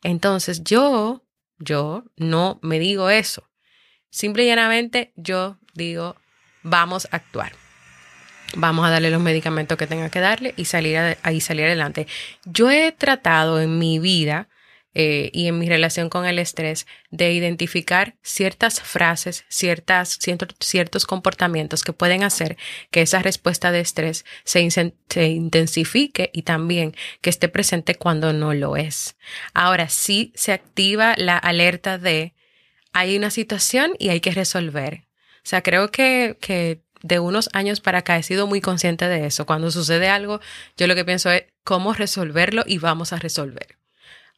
Entonces 0.03 0.63
yo, 0.63 1.25
yo 1.59 2.05
no 2.17 2.59
me 2.63 2.79
digo 2.79 3.09
eso. 3.11 3.49
Simple 4.11 4.45
y 4.45 4.47
llanamente 4.47 5.13
yo 5.17 5.59
digo, 5.75 6.17
vamos 6.63 7.09
a 7.11 7.17
actuar. 7.17 7.53
Vamos 8.55 8.87
a 8.87 8.91
darle 8.91 9.11
los 9.11 9.21
medicamentos 9.21 9.79
que 9.79 9.87
tenga 9.87 10.11
que 10.11 10.21
darle 10.21 10.55
y 10.57 10.65
salir 10.65 10.99
ahí 11.23 11.41
salir 11.41 11.67
adelante. 11.67 12.07
Yo 12.45 12.71
he 12.71 12.91
tratado 12.93 13.61
en 13.61 13.79
mi 13.79 13.99
vida 13.99 14.49
eh, 14.93 15.31
y 15.33 15.47
en 15.47 15.57
mi 15.57 15.69
relación 15.69 16.09
con 16.09 16.27
el 16.27 16.41
estrés 16.41 16.89
de 17.13 17.33
identificar 17.33 18.17
ciertas 18.23 18.81
frases, 18.81 19.45
ciertas, 19.49 20.19
ciertos 20.59 21.07
comportamientos 21.07 21.85
que 21.85 21.93
pueden 21.93 22.25
hacer 22.25 22.57
que 22.91 23.03
esa 23.03 23.21
respuesta 23.21 23.71
de 23.71 23.79
estrés 23.79 24.25
se, 24.43 24.69
se, 24.69 25.29
intensifique 25.29 26.31
y 26.33 26.43
también 26.43 26.97
que 27.21 27.31
esté 27.31 27.49
presente 27.49 27.95
cuando 27.95 28.33
no 28.33 28.53
lo 28.53 28.77
es. 28.77 29.17
Ahora 29.55 29.89
sí 29.89 30.33
se 30.35 30.53
activa 30.53 31.15
la 31.17 31.39
alerta 31.39 31.97
de 31.97 32.35
hay 32.93 33.17
una 33.17 33.31
situación 33.31 33.93
y 34.01 34.09
hay 34.09 34.21
que 34.21 34.33
resolver. 34.33 35.10
O 35.43 35.49
sea, 35.51 35.63
creo 35.63 35.91
que, 35.91 36.37
que 36.41 36.83
de 37.03 37.19
unos 37.19 37.49
años 37.53 37.81
para 37.81 37.99
acá 37.99 38.17
he 38.17 38.23
sido 38.23 38.47
muy 38.47 38.61
consciente 38.61 39.09
de 39.09 39.27
eso. 39.27 39.47
Cuando 39.47 39.71
sucede 39.71 40.09
algo, 40.09 40.41
yo 40.77 40.87
lo 40.87 40.95
que 40.95 41.05
pienso 41.05 41.31
es 41.31 41.45
cómo 41.65 41.95
resolverlo 41.95 42.63
y 42.67 42.79
vamos 42.79 43.13
a 43.13 43.19
resolver. 43.19 43.77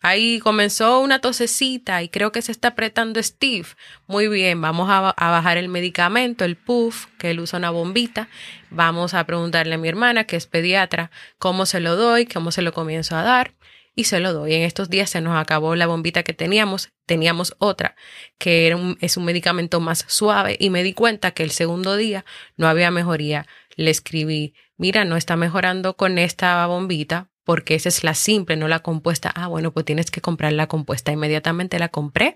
Ahí 0.05 0.41
comenzó 0.41 0.99
una 0.99 1.21
tosecita 1.21 2.03
y 2.03 2.09
creo 2.09 2.33
que 2.33 2.43
se 2.43 2.51
está 2.51 2.69
apretando 2.69 3.23
Steve. 3.23 3.69
Muy 4.09 4.27
bien, 4.27 4.61
vamos 4.61 4.91
a, 4.91 5.11
a, 5.11 5.31
bajar 5.31 5.59
el 5.59 5.69
medicamento, 5.69 6.45
el 6.45 6.57
puff, 6.57 7.07
que 7.19 7.31
él 7.31 7.39
usa 7.39 7.61
una 7.61 7.71
bombita. 7.71 8.29
Vamos 8.71 9.15
a 9.15 9.25
preguntarle 9.25 9.77
a 9.77 9.79
mi 9.79 9.89
hermana, 9.89 10.25
que 10.25 10.35
es 10.35 10.47
pediatra, 10.47 11.13
cómo 11.39 11.67
se 11.67 11.79
lo 11.79 11.95
doy, 11.95 12.27
cómo 12.27 12.51
se 12.51 12.63
lo 12.63 12.73
comienzo 12.73 13.17
a 13.17 13.23
dar 13.23 13.55
y 13.95 14.05
se 14.05 14.21
lo 14.21 14.33
doy. 14.33 14.55
En 14.55 14.63
estos 14.63 14.89
días 14.89 15.11
se 15.11 15.21
nos 15.21 15.37
acabó 15.37 15.75
la 15.77 15.87
bombita 15.87 16.23
que 16.23 16.33
teníamos, 16.33 16.93
teníamos 17.07 17.55
otra 17.59 17.95
que 18.39 18.75
es 19.01 19.17
un 19.17 19.25
medicamento 19.25 19.81
más 19.81 20.05
suave 20.09 20.57
y 20.59 20.71
me 20.71 20.83
di 20.83 20.93
cuenta 20.95 21.33
que 21.33 21.43
el 21.43 21.51
segundo 21.51 21.97
día 21.97 22.25
no 22.57 22.69
había 22.69 22.91
mejoría. 22.91 23.47
Le 23.77 23.91
escribí, 23.91 24.55
mira, 24.77 25.05
no 25.05 25.17
está 25.17 25.37
mejorando 25.37 25.97
con 25.97 26.19
esta 26.19 26.67
bombita 26.67 27.29
porque 27.45 27.75
esa 27.75 27.89
es 27.89 28.05
la 28.05 28.15
simple, 28.15 28.57
no 28.57 28.69
la 28.69 28.81
compuesta. 28.81 29.33
Ah, 29.35 29.49
bueno, 29.49 29.73
pues 29.73 29.85
tienes 29.85 30.11
que 30.11 30.21
comprar 30.21 30.53
la 30.53 30.69
compuesta. 30.69 31.13
Inmediatamente 31.13 31.79
la 31.79 31.89
compré 31.89 32.35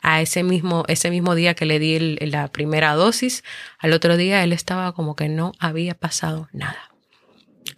a 0.00 0.20
ese 0.20 0.42
mismo, 0.42 0.84
ese 0.88 1.10
mismo 1.10 1.34
día 1.34 1.54
que 1.54 1.66
le 1.66 1.78
di 1.78 1.98
la 2.26 2.48
primera 2.48 2.94
dosis. 2.94 3.44
Al 3.78 3.92
otro 3.92 4.16
día 4.16 4.42
él 4.42 4.52
estaba 4.52 4.92
como 4.92 5.14
que 5.14 5.28
no 5.28 5.52
había 5.58 5.94
pasado 5.94 6.48
nada. 6.52 6.90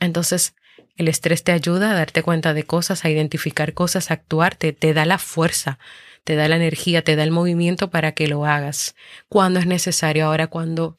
Entonces, 0.01 0.55
el 0.99 1.07
estrés 1.07 1.45
te 1.45 1.53
ayuda 1.53 1.93
a 1.93 1.95
darte 1.95 2.23
cuenta 2.23 2.53
de 2.55 2.65
cosas, 2.65 3.05
a 3.05 3.11
identificar 3.11 3.73
cosas, 3.73 4.11
a 4.11 4.15
actuar, 4.15 4.57
te, 4.57 4.75
da 4.93 5.07
la 5.07 5.19
fuerza, 5.19 5.79
te 6.25 6.35
da 6.35 6.49
la 6.49 6.57
energía, 6.57 7.03
te 7.03 7.15
da 7.15 7.23
el 7.23 7.31
movimiento 7.31 7.89
para 7.89 8.13
que 8.13 8.27
lo 8.27 8.45
hagas 8.45 8.97
cuando 9.29 9.61
es 9.61 9.67
necesario. 9.67 10.27
Ahora, 10.27 10.49
cuando 10.49 10.97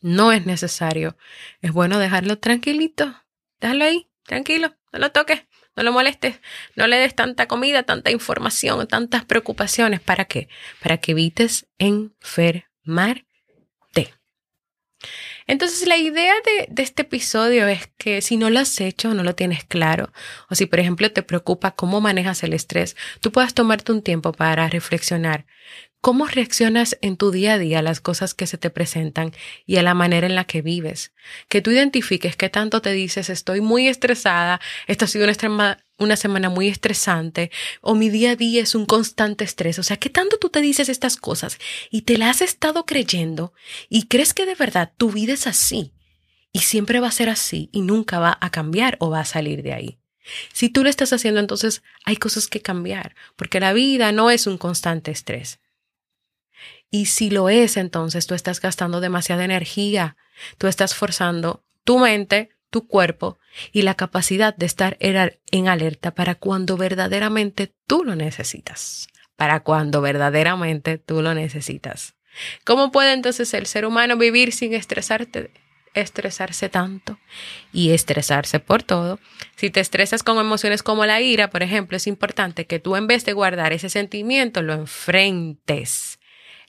no 0.00 0.32
es 0.32 0.46
necesario, 0.46 1.18
es 1.60 1.70
bueno 1.70 1.98
dejarlo 1.98 2.38
tranquilito, 2.38 3.14
déjalo 3.60 3.84
ahí, 3.84 4.08
tranquilo, 4.24 4.74
no 4.90 4.98
lo 4.98 5.12
toques, 5.12 5.42
no 5.76 5.82
lo 5.82 5.92
molestes, 5.92 6.40
no 6.74 6.86
le 6.86 6.96
des 6.96 7.14
tanta 7.14 7.46
comida, 7.46 7.82
tanta 7.82 8.10
información, 8.10 8.88
tantas 8.88 9.26
preocupaciones. 9.26 10.00
¿Para 10.00 10.24
qué? 10.24 10.48
Para 10.80 10.96
que 10.96 11.12
evites 11.12 11.66
enfermar 11.78 13.26
entonces 15.50 15.88
la 15.88 15.96
idea 15.96 16.32
de, 16.68 16.82
este 16.82 17.02
episodio 17.02 17.66
es 17.66 17.90
que 17.98 18.22
si 18.22 18.36
no 18.36 18.50
lo 18.50 18.60
has 18.60 18.80
hecho, 18.80 19.14
no 19.14 19.24
lo 19.24 19.34
tienes 19.34 19.64
claro, 19.64 20.12
o 20.48 20.54
si 20.54 20.66
por 20.66 20.78
ejemplo 20.78 21.10
te 21.10 21.24
preocupa 21.24 21.72
cómo 21.72 22.00
manejas 22.00 22.44
el 22.44 22.52
estrés, 22.52 22.96
tú 23.20 23.32
puedas 23.32 23.52
tomarte 23.52 23.90
un 23.90 24.02
tiempo 24.02 24.30
para 24.32 24.68
reflexionar 24.68 25.46
cómo 26.00 26.26
reaccionas 26.26 26.96
en 27.02 27.16
tu 27.16 27.30
día 27.32 27.54
a 27.54 27.58
día 27.58 27.80
a 27.80 27.82
las 27.82 28.00
cosas 28.00 28.32
que 28.32 28.46
se 28.46 28.58
te 28.58 28.70
presentan 28.70 29.32
y 29.66 29.76
a 29.76 29.82
la 29.82 29.94
manera 29.94 30.26
en 30.26 30.34
la 30.34 30.44
que 30.44 30.62
vives. 30.62 31.12
Que 31.48 31.60
tú 31.60 31.72
identifiques 31.72 32.36
qué 32.36 32.48
tanto 32.48 32.80
te 32.80 32.92
dices, 32.92 33.28
estoy 33.28 33.60
muy 33.60 33.88
estresada, 33.88 34.60
esta 34.86 35.06
ha 35.06 35.08
sido 35.08 35.24
una, 35.24 35.84
una 36.00 36.16
semana 36.16 36.48
muy 36.48 36.68
estresante, 36.68 37.50
o 37.80 37.94
mi 37.94 38.08
día 38.08 38.32
a 38.32 38.36
día 38.36 38.62
es 38.62 38.74
un 38.74 38.86
constante 38.86 39.44
estrés. 39.44 39.78
O 39.78 39.82
sea, 39.82 39.98
qué 39.98 40.10
tanto 40.10 40.38
tú 40.38 40.48
te 40.48 40.60
dices 40.60 40.88
estas 40.88 41.16
cosas 41.16 41.58
y 41.90 42.02
te 42.02 42.18
las 42.18 42.30
has 42.36 42.42
estado 42.42 42.86
creyendo 42.86 43.52
y 43.88 44.06
crees 44.08 44.34
que 44.34 44.46
de 44.46 44.54
verdad 44.54 44.92
tu 44.96 45.10
vida 45.12 45.34
es 45.34 45.46
así 45.46 45.92
y 46.52 46.60
siempre 46.60 47.00
va 47.00 47.08
a 47.08 47.12
ser 47.12 47.28
así 47.28 47.68
y 47.72 47.82
nunca 47.82 48.18
va 48.18 48.36
a 48.40 48.50
cambiar 48.50 48.96
o 49.00 49.10
va 49.10 49.20
a 49.20 49.24
salir 49.24 49.62
de 49.62 49.72
ahí. 49.72 49.98
Si 50.52 50.68
tú 50.68 50.82
lo 50.82 50.90
estás 50.90 51.12
haciendo, 51.12 51.40
entonces 51.40 51.82
hay 52.04 52.16
cosas 52.16 52.46
que 52.46 52.60
cambiar, 52.60 53.14
porque 53.36 53.60
la 53.60 53.72
vida 53.72 54.12
no 54.12 54.30
es 54.30 54.46
un 54.46 54.58
constante 54.58 55.10
estrés. 55.10 55.60
Y 56.90 57.06
si 57.06 57.30
lo 57.30 57.48
es, 57.48 57.76
entonces 57.76 58.26
tú 58.26 58.34
estás 58.34 58.60
gastando 58.60 59.00
demasiada 59.00 59.44
energía, 59.44 60.16
tú 60.58 60.66
estás 60.66 60.94
forzando 60.94 61.64
tu 61.84 61.98
mente, 61.98 62.50
tu 62.70 62.86
cuerpo 62.86 63.38
y 63.72 63.82
la 63.82 63.94
capacidad 63.94 64.56
de 64.56 64.66
estar 64.66 64.96
en 65.00 65.68
alerta 65.68 66.14
para 66.14 66.36
cuando 66.36 66.76
verdaderamente 66.76 67.74
tú 67.86 68.04
lo 68.04 68.16
necesitas, 68.16 69.08
para 69.36 69.60
cuando 69.60 70.00
verdaderamente 70.00 70.98
tú 70.98 71.22
lo 71.22 71.34
necesitas. 71.34 72.14
¿Cómo 72.64 72.92
puede 72.92 73.12
entonces 73.12 73.52
el 73.54 73.66
ser 73.66 73.84
humano 73.84 74.16
vivir 74.16 74.52
sin 74.52 74.74
estresarte? 74.74 75.50
estresarse 75.94 76.68
tanto 76.68 77.18
y 77.72 77.90
estresarse 77.90 78.60
por 78.60 78.82
todo. 78.82 79.18
Si 79.56 79.70
te 79.70 79.80
estresas 79.80 80.22
con 80.22 80.38
emociones 80.38 80.82
como 80.82 81.06
la 81.06 81.20
ira, 81.20 81.50
por 81.50 81.62
ejemplo, 81.62 81.96
es 81.96 82.06
importante 82.06 82.66
que 82.66 82.78
tú 82.78 82.96
en 82.96 83.06
vez 83.06 83.24
de 83.24 83.32
guardar 83.32 83.72
ese 83.72 83.90
sentimiento, 83.90 84.62
lo 84.62 84.74
enfrentes, 84.74 86.20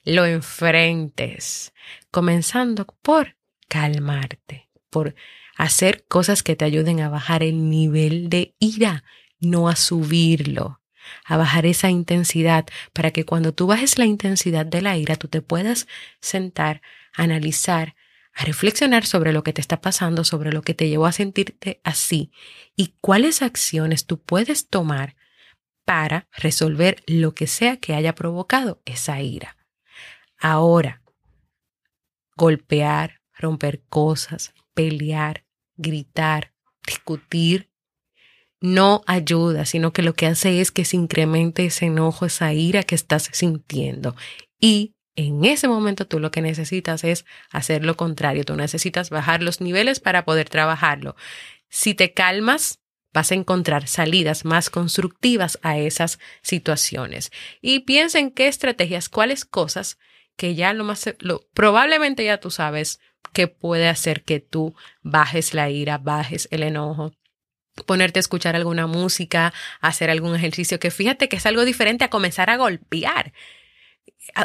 lo 0.04 0.26
enfrentes, 0.26 1.74
comenzando 2.10 2.88
por 3.02 3.36
calmarte, 3.68 4.70
por 4.90 5.16
hacer 5.62 6.06
cosas 6.08 6.42
que 6.42 6.56
te 6.56 6.66
ayuden 6.66 7.02
a 7.02 7.10
bajar 7.10 7.44
el 7.44 7.70
nivel 7.70 8.30
de 8.30 8.56
ira, 8.58 9.04
no 9.40 9.70
a 9.70 9.76
subirlo, 9.76 10.82
a 11.24 11.38
bajar 11.38 11.68
esa 11.68 11.92
intensidad, 11.92 12.66
para 12.94 13.12
que 13.12 13.26
cuando 13.26 13.54
tú 13.54 13.68
bajes 13.68 14.00
la 14.00 14.06
intensidad 14.06 14.66
de 14.66 14.82
la 14.82 14.98
ira, 14.98 15.18
tú 15.18 15.28
te 15.28 15.44
puedas 15.44 15.86
sentar, 16.20 16.82
analizar, 17.14 17.96
a 18.34 18.46
reflexionar 18.46 19.06
sobre 19.06 19.34
lo 19.34 19.44
que 19.44 19.54
te 19.54 19.62
está 19.62 19.82
pasando, 19.82 20.24
sobre 20.24 20.52
lo 20.52 20.64
que 20.64 20.74
te 20.74 20.90
llevó 20.90 21.06
a 21.06 21.12
sentirte 21.12 21.80
así 21.84 22.32
y 22.76 22.96
cuáles 23.00 23.44
acciones 23.44 24.08
tú 24.08 24.20
puedes 24.20 24.68
tomar 24.68 25.16
para 25.86 26.28
resolver 26.32 27.04
lo 27.06 27.36
que 27.36 27.46
sea 27.46 27.78
que 27.78 27.94
haya 27.94 28.16
provocado 28.16 28.82
esa 28.86 29.22
ira. 29.22 29.58
Ahora, 30.40 31.04
golpear, 32.36 33.22
romper 33.38 33.84
cosas, 33.90 34.56
pelear, 34.74 35.46
gritar, 35.82 36.54
discutir, 36.86 37.70
no 38.60 39.02
ayuda, 39.08 39.66
sino 39.66 39.92
que 39.92 40.04
lo 40.04 40.14
que 40.14 40.28
hace 40.28 40.62
es 40.62 40.72
que 40.72 40.86
se 40.86 40.96
incremente 40.96 41.66
ese 41.66 41.88
enojo, 41.88 42.26
esa 42.26 42.54
ira 42.54 42.84
que 42.84 42.96
estás 42.96 43.30
sintiendo 43.34 44.16
y 44.60 44.94
en 45.16 45.44
ese 45.44 45.68
momento 45.68 46.08
tú 46.08 46.20
lo 46.20 46.32
que 46.32 46.42
necesitas 46.42 47.04
es 47.04 47.26
hacer 47.50 47.84
lo 47.84 47.98
contrario, 47.98 48.46
tú 48.46 48.56
necesitas 48.56 49.10
bajar 49.10 49.44
los 49.44 49.60
niveles 49.60 50.00
para 50.00 50.24
poder 50.24 50.48
trabajarlo. 50.50 51.16
Si 51.70 51.94
te 51.94 52.14
calmas, 52.14 52.80
vas 53.14 53.32
a 53.32 53.36
encontrar 53.36 53.88
salidas 53.88 54.46
más 54.46 54.70
constructivas 54.70 55.60
a 55.64 55.78
esas 55.78 56.20
situaciones. 56.42 57.32
Y 57.62 57.80
piensa 57.82 58.20
en 58.20 58.32
qué 58.32 58.48
estrategias, 58.48 59.10
cuáles 59.10 59.44
cosas 59.44 59.98
que 60.36 60.56
ya 60.56 60.74
lo 60.74 60.84
más, 60.84 61.04
probablemente 61.54 62.24
ya 62.24 62.40
tú 62.40 62.52
sabes 62.52 63.00
que 63.34 63.48
puede 63.48 63.88
hacer 63.88 64.24
que 64.24 64.40
tú 64.40 64.76
bajes 65.02 65.54
la 65.54 65.70
ira, 65.70 65.98
bajes 65.98 66.48
el 66.52 66.64
enojo, 66.64 67.12
ponerte 67.86 68.20
a 68.20 68.22
escuchar 68.22 68.56
alguna 68.56 68.88
música, 68.88 69.54
hacer 69.80 70.10
algún 70.10 70.36
ejercicio, 70.36 70.80
que 70.80 70.92
fíjate 70.92 71.30
que 71.30 71.38
es 71.38 71.46
algo 71.46 71.66
diferente 71.66 72.04
a 72.04 72.10
comenzar 72.10 72.50
a 72.50 72.58
golpear 72.58 73.34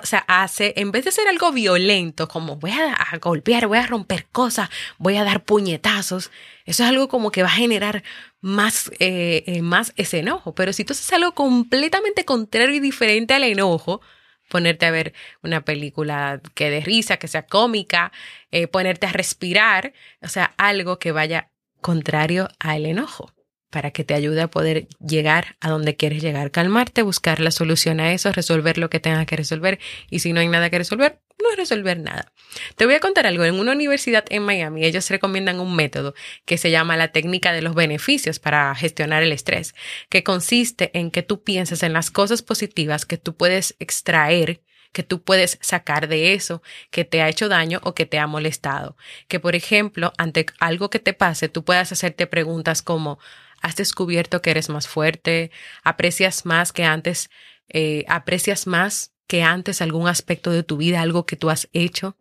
o 0.03 0.07
sea, 0.07 0.25
hace, 0.27 0.75
en 0.77 0.91
vez 0.91 1.05
de 1.05 1.13
ser 1.13 1.29
algo 1.29 1.53
violento, 1.53 2.29
como 2.29 2.57
voy 2.57 2.71
a, 2.73 3.19
golpear, 3.19 3.67
voy 3.67 3.79
a 3.79 3.87
romper 3.87 4.27
cosas, 4.27 4.69
voy 4.99 5.17
a 5.17 5.25
dar 5.25 5.45
puñetazos, 5.45 6.31
eso 6.65 6.83
es 6.83 6.89
algo 6.89 7.09
como 7.09 7.31
que 7.31 7.43
va 7.43 7.49
a 7.49 7.53
generar 7.53 8.03
más, 8.41 8.91
eh, 8.99 9.45
eh, 9.47 9.63
más 9.63 9.93
ese 9.97 10.19
enojo. 10.19 10.55
Pero 10.55 10.73
si 10.73 10.85
tú 10.85 10.93
haces 10.93 11.13
algo 11.13 11.35
completamente 11.35 12.25
contrario 12.25 12.75
y 12.75 12.81
diferente 12.81 13.35
al 13.35 13.45
enojo, 13.45 14.01
ponerte 14.49 14.87
a 14.87 14.91
ver 14.91 15.13
una 15.43 15.63
película 15.63 16.41
que 16.55 16.71
dé 16.71 16.81
risa, 16.81 17.17
que 17.17 17.29
sea 17.29 17.47
cómica, 17.47 18.13
eh, 18.51 18.67
ponerte 18.67 19.07
a 19.07 19.13
respirar, 19.13 19.93
o 20.23 20.29
sea, 20.29 20.55
algo 20.57 20.99
que 20.99 21.13
vaya 21.13 21.51
contrario 21.81 22.49
al 22.59 22.87
enojo 22.87 23.33
para 23.71 23.91
que 23.91 24.05
te 24.05 24.15
ayude 24.15 24.41
a 24.41 24.49
poder 24.49 24.89
llegar 25.07 25.57
a 25.61 25.69
donde 25.69 25.97
quieres 25.97 26.23
llegar, 26.23 26.51
calmarte, 26.51 27.03
buscar 27.03 27.41
la 27.41 27.51
solución 27.51 28.01
a 28.01 28.13
eso, 28.13 28.33
resolver 28.33 28.79
lo 28.79 28.89
que 28.89 29.01
tengas 29.01 29.27
que 29.27 29.37
resolver 29.37 29.79
y 30.09 30.21
si 30.21 30.33
no 30.33 30.41
hay 30.41 30.49
nada 30.49 30.71
que 30.71 30.79
resolver, 30.79 31.21
no 31.49 31.57
resolver 31.57 31.99
nada. 31.99 32.33
Te 32.77 32.87
voy 32.87 32.95
a 32.95 33.01
contar 33.01 33.27
algo, 33.27 33.45
en 33.45 33.59
una 33.59 33.73
universidad 33.73 34.25
en 34.31 34.43
Miami 34.43 34.85
ellos 34.85 35.11
recomiendan 35.11 35.61
un 35.61 35.75
método 35.75 36.15
que 36.45 36.59
se 36.59 36.71
llama 36.71 36.97
la 36.97 37.09
técnica 37.09 37.53
de 37.53 37.63
los 37.63 37.75
beneficios 37.75 38.39
para 38.39 38.75
gestionar 38.75 39.23
el 39.23 39.33
estrés, 39.33 39.75
que 40.09 40.23
consiste 40.23 40.91
en 40.99 41.11
que 41.11 41.23
tú 41.23 41.43
pienses 41.43 41.83
en 41.83 41.93
las 41.93 42.11
cosas 42.11 42.43
positivas 42.43 43.05
que 43.05 43.19
tú 43.19 43.37
puedes 43.37 43.75
extraer 43.79 44.61
que 44.93 45.03
tú 45.03 45.23
puedes 45.23 45.59
sacar 45.61 46.09
de 46.09 46.33
eso 46.33 46.63
que 46.91 47.05
te 47.05 47.21
ha 47.21 47.29
hecho 47.29 47.51
daño 47.51 47.81
o 47.83 47.95
que 47.95 48.07
te 48.07 48.19
ha 48.19 48.27
molestado. 48.27 48.97
Que, 49.29 49.39
por 49.39 49.55
ejemplo, 49.55 50.15
ante 50.17 50.47
algo 50.59 50.89
que 50.89 51.01
te 51.01 51.13
pase, 51.13 51.51
tú 51.51 51.67
puedas 51.67 51.93
hacerte 51.93 52.27
preguntas 52.27 52.81
como, 52.81 53.19
has 53.61 53.77
descubierto 53.77 54.41
que 54.43 54.51
eres 54.51 54.69
más 54.69 54.89
fuerte, 54.89 55.51
aprecias 55.83 56.47
más 56.47 56.73
que 56.73 56.85
antes, 56.85 57.31
eh, 57.69 58.05
aprecias 58.09 58.67
más 58.67 59.13
que 59.27 59.43
antes 59.43 59.83
algún 59.83 60.09
aspecto 60.09 60.51
de 60.51 60.63
tu 60.63 60.77
vida, 60.77 61.01
algo 61.01 61.27
que 61.27 61.37
tú 61.37 61.51
has 61.51 61.69
hecho. 61.73 62.17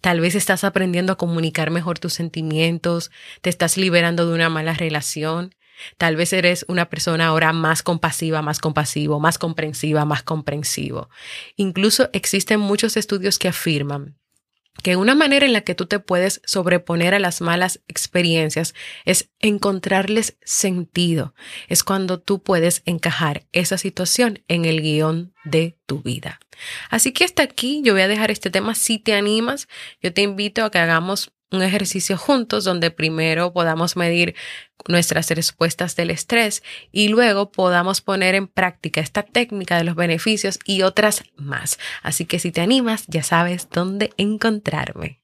Tal 0.00 0.20
vez 0.20 0.34
estás 0.34 0.64
aprendiendo 0.64 1.12
a 1.12 1.18
comunicar 1.18 1.70
mejor 1.70 1.98
tus 1.98 2.14
sentimientos, 2.14 3.10
te 3.42 3.50
estás 3.50 3.76
liberando 3.76 4.26
de 4.26 4.34
una 4.34 4.48
mala 4.48 4.74
relación. 4.74 5.54
Tal 5.96 6.16
vez 6.16 6.32
eres 6.32 6.64
una 6.68 6.90
persona 6.90 7.28
ahora 7.28 7.52
más 7.52 7.82
compasiva, 7.82 8.42
más 8.42 8.58
compasivo, 8.58 9.20
más 9.20 9.38
comprensiva, 9.38 10.04
más 10.04 10.24
comprensivo. 10.24 11.08
Incluso 11.56 12.10
existen 12.12 12.58
muchos 12.58 12.96
estudios 12.96 13.38
que 13.38 13.48
afirman 13.48 14.18
que 14.82 14.96
una 14.96 15.14
manera 15.14 15.46
en 15.46 15.52
la 15.52 15.62
que 15.62 15.74
tú 15.74 15.86
te 15.86 15.98
puedes 15.98 16.40
sobreponer 16.44 17.14
a 17.14 17.18
las 17.18 17.40
malas 17.40 17.80
experiencias 17.88 18.74
es 19.04 19.30
encontrarles 19.40 20.38
sentido. 20.42 21.34
Es 21.68 21.84
cuando 21.84 22.20
tú 22.20 22.42
puedes 22.42 22.82
encajar 22.84 23.46
esa 23.52 23.78
situación 23.78 24.42
en 24.48 24.64
el 24.64 24.80
guion 24.80 25.34
de 25.44 25.78
tu 25.86 26.02
vida. 26.02 26.40
Así 26.90 27.12
que 27.12 27.24
hasta 27.24 27.42
aquí 27.42 27.82
yo 27.84 27.92
voy 27.92 28.02
a 28.02 28.08
dejar 28.08 28.30
este 28.30 28.50
tema. 28.50 28.74
Si 28.74 28.98
te 28.98 29.14
animas, 29.14 29.68
yo 30.02 30.12
te 30.12 30.22
invito 30.22 30.64
a 30.64 30.70
que 30.70 30.78
hagamos 30.78 31.32
un 31.50 31.62
ejercicio 31.62 32.16
juntos 32.16 32.64
donde 32.64 32.90
primero 32.90 33.52
podamos 33.52 33.96
medir 33.96 34.34
nuestras 34.86 35.30
respuestas 35.30 35.96
del 35.96 36.10
estrés 36.10 36.62
y 36.92 37.08
luego 37.08 37.50
podamos 37.50 38.00
poner 38.00 38.34
en 38.34 38.48
práctica 38.48 39.00
esta 39.00 39.22
técnica 39.22 39.76
de 39.76 39.84
los 39.84 39.94
beneficios 39.94 40.58
y 40.64 40.82
otras 40.82 41.24
más. 41.36 41.78
Así 42.02 42.24
que 42.26 42.38
si 42.38 42.52
te 42.52 42.60
animas, 42.60 43.04
ya 43.08 43.22
sabes 43.22 43.68
dónde 43.70 44.12
encontrarme. 44.16 45.20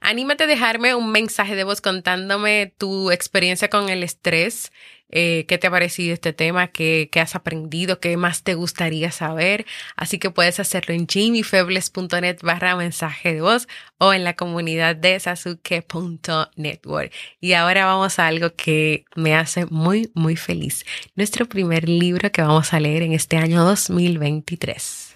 Anímate 0.00 0.44
a 0.44 0.46
dejarme 0.46 0.94
un 0.94 1.12
mensaje 1.12 1.54
de 1.54 1.64
voz 1.64 1.82
contándome 1.82 2.72
tu 2.78 3.10
experiencia 3.10 3.68
con 3.68 3.90
el 3.90 4.02
estrés, 4.02 4.72
eh, 5.10 5.44
qué 5.46 5.58
te 5.58 5.66
ha 5.66 5.70
parecido 5.70 6.14
este 6.14 6.32
tema, 6.32 6.68
qué, 6.68 7.10
has 7.16 7.34
aprendido, 7.34 8.00
qué 8.00 8.16
más 8.16 8.42
te 8.42 8.54
gustaría 8.54 9.10
saber. 9.10 9.66
Así 9.96 10.18
que 10.18 10.30
puedes 10.30 10.58
hacerlo 10.58 10.94
en 10.94 11.06
jimmyfebles.net 11.06 12.38
barra 12.42 12.76
mensaje 12.76 13.34
de 13.34 13.42
voz 13.42 13.68
o 13.98 14.14
en 14.14 14.24
la 14.24 14.36
comunidad 14.36 14.96
de 14.96 15.20
sasuke.network. 15.20 17.12
Y 17.40 17.52
ahora 17.52 17.86
vamos 17.86 18.18
a 18.18 18.26
algo 18.26 18.54
que 18.54 19.04
me 19.16 19.34
hace 19.34 19.66
muy, 19.66 20.10
muy 20.14 20.36
feliz. 20.36 20.86
Nuestro 21.14 21.46
primer 21.46 21.88
libro 21.88 22.32
que 22.32 22.42
vamos 22.42 22.72
a 22.72 22.80
leer 22.80 23.02
en 23.02 23.12
este 23.12 23.36
año 23.36 23.64
2023. 23.64 25.09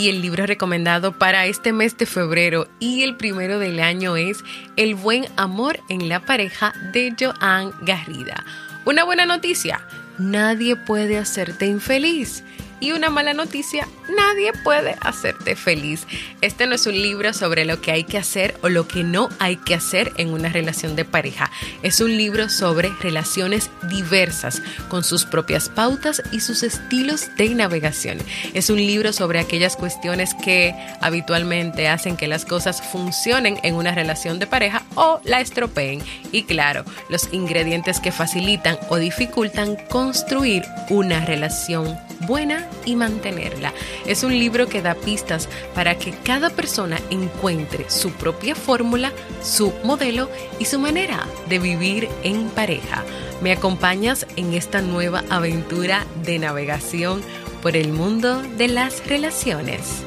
Y 0.00 0.08
el 0.08 0.22
libro 0.22 0.46
recomendado 0.46 1.12
para 1.12 1.44
este 1.44 1.74
mes 1.74 1.98
de 1.98 2.06
febrero 2.06 2.66
y 2.78 3.02
el 3.02 3.18
primero 3.18 3.58
del 3.58 3.80
año 3.80 4.16
es 4.16 4.38
El 4.76 4.94
buen 4.94 5.26
amor 5.36 5.78
en 5.90 6.08
la 6.08 6.20
pareja 6.20 6.72
de 6.94 7.14
Joan 7.20 7.74
Garrida. 7.82 8.42
Una 8.86 9.04
buena 9.04 9.26
noticia, 9.26 9.86
nadie 10.16 10.74
puede 10.74 11.18
hacerte 11.18 11.66
infeliz. 11.66 12.44
Y 12.80 12.92
una 12.92 13.10
mala 13.10 13.34
noticia, 13.34 13.86
nadie 14.16 14.52
puede 14.64 14.96
hacerte 15.02 15.54
feliz. 15.54 16.06
Este 16.40 16.66
no 16.66 16.74
es 16.74 16.86
un 16.86 16.94
libro 16.94 17.34
sobre 17.34 17.66
lo 17.66 17.82
que 17.82 17.92
hay 17.92 18.04
que 18.04 18.16
hacer 18.16 18.58
o 18.62 18.70
lo 18.70 18.88
que 18.88 19.04
no 19.04 19.28
hay 19.38 19.56
que 19.56 19.74
hacer 19.74 20.12
en 20.16 20.30
una 20.30 20.48
relación 20.48 20.96
de 20.96 21.04
pareja. 21.04 21.50
Es 21.82 22.00
un 22.00 22.16
libro 22.16 22.48
sobre 22.48 22.90
relaciones 23.00 23.70
diversas, 23.90 24.62
con 24.88 25.04
sus 25.04 25.26
propias 25.26 25.68
pautas 25.68 26.22
y 26.32 26.40
sus 26.40 26.62
estilos 26.62 27.28
de 27.36 27.50
navegación. 27.54 28.18
Es 28.54 28.70
un 28.70 28.78
libro 28.78 29.12
sobre 29.12 29.40
aquellas 29.40 29.76
cuestiones 29.76 30.34
que 30.34 30.74
habitualmente 31.02 31.88
hacen 31.88 32.16
que 32.16 32.28
las 32.28 32.46
cosas 32.46 32.82
funcionen 32.82 33.58
en 33.62 33.74
una 33.74 33.94
relación 33.94 34.38
de 34.38 34.46
pareja 34.46 34.84
o 34.94 35.20
la 35.24 35.40
estropeen. 35.40 36.02
Y 36.32 36.44
claro, 36.44 36.84
los 37.10 37.28
ingredientes 37.32 38.00
que 38.00 38.10
facilitan 38.10 38.78
o 38.88 38.96
dificultan 38.96 39.76
construir 39.90 40.64
una 40.88 41.24
relación 41.26 41.98
buena 42.20 42.68
y 42.84 42.96
mantenerla. 42.96 43.72
Es 44.06 44.22
un 44.22 44.38
libro 44.38 44.68
que 44.68 44.82
da 44.82 44.94
pistas 44.94 45.48
para 45.74 45.96
que 45.96 46.12
cada 46.12 46.50
persona 46.50 46.98
encuentre 47.10 47.88
su 47.90 48.12
propia 48.12 48.54
fórmula, 48.54 49.12
su 49.42 49.72
modelo 49.84 50.30
y 50.58 50.64
su 50.64 50.78
manera 50.78 51.26
de 51.48 51.58
vivir 51.58 52.08
en 52.22 52.48
pareja. 52.50 53.04
¿Me 53.40 53.52
acompañas 53.52 54.26
en 54.36 54.52
esta 54.52 54.82
nueva 54.82 55.24
aventura 55.30 56.04
de 56.24 56.38
navegación 56.38 57.22
por 57.62 57.76
el 57.76 57.92
mundo 57.92 58.42
de 58.42 58.68
las 58.68 59.06
relaciones? 59.06 60.02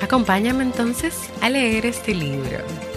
Acompáñame 0.00 0.64
entonces 0.64 1.14
a 1.42 1.50
leer 1.50 1.84
este 1.84 2.14
libro. 2.14 2.87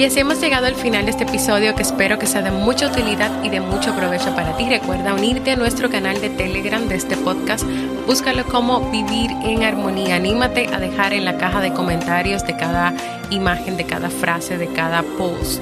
Y 0.00 0.04
así 0.06 0.18
hemos 0.18 0.40
llegado 0.40 0.64
al 0.64 0.76
final 0.76 1.04
de 1.04 1.10
este 1.10 1.24
episodio 1.24 1.74
que 1.74 1.82
espero 1.82 2.18
que 2.18 2.24
sea 2.24 2.40
de 2.40 2.50
mucha 2.50 2.86
utilidad 2.86 3.44
y 3.44 3.50
de 3.50 3.60
mucho 3.60 3.94
provecho 3.94 4.34
para 4.34 4.56
ti. 4.56 4.66
Recuerda 4.66 5.12
unirte 5.12 5.50
a 5.50 5.56
nuestro 5.56 5.90
canal 5.90 6.22
de 6.22 6.30
Telegram 6.30 6.88
de 6.88 6.94
este 6.94 7.18
podcast. 7.18 7.66
Búscalo 8.06 8.46
como 8.46 8.90
Vivir 8.90 9.30
en 9.44 9.62
Armonía. 9.62 10.14
Anímate 10.14 10.68
a 10.72 10.78
dejar 10.78 11.12
en 11.12 11.26
la 11.26 11.36
caja 11.36 11.60
de 11.60 11.74
comentarios 11.74 12.46
de 12.46 12.56
cada 12.56 12.94
imagen, 13.28 13.76
de 13.76 13.84
cada 13.84 14.08
frase, 14.08 14.56
de 14.56 14.68
cada 14.68 15.02
post. 15.02 15.60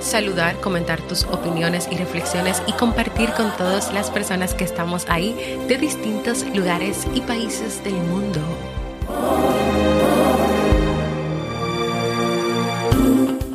Saludar, 0.00 0.58
comentar 0.62 1.02
tus 1.02 1.24
opiniones 1.24 1.86
y 1.92 1.98
reflexiones 1.98 2.62
y 2.66 2.72
compartir 2.72 3.32
con 3.32 3.54
todas 3.58 3.92
las 3.92 4.10
personas 4.10 4.54
que 4.54 4.64
estamos 4.64 5.04
ahí 5.10 5.36
de 5.68 5.76
distintos 5.76 6.46
lugares 6.54 7.06
y 7.12 7.20
países 7.20 7.84
del 7.84 7.96
mundo. 7.96 8.40